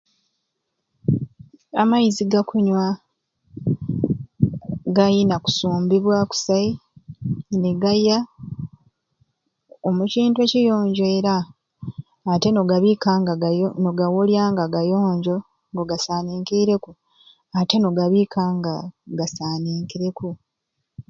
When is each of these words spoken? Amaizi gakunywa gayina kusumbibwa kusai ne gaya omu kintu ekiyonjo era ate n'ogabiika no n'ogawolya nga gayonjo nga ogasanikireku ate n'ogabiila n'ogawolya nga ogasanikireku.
Amaizi 1.81 2.23
gakunywa 2.31 2.85
gayina 4.97 5.35
kusumbibwa 5.43 6.17
kusai 6.29 6.71
ne 7.59 7.71
gaya 7.81 8.17
omu 9.87 10.03
kintu 10.11 10.37
ekiyonjo 10.41 11.03
era 11.17 11.35
ate 12.33 12.49
n'ogabiika 12.51 13.09
no 13.19 13.33
n'ogawolya 13.81 14.43
nga 14.51 14.65
gayonjo 14.73 15.37
nga 15.71 15.79
ogasanikireku 15.83 16.91
ate 17.59 17.75
n'ogabiila 17.79 18.27
n'ogawolya 18.31 18.43
nga 18.57 18.73
ogasanikireku. 19.11 20.29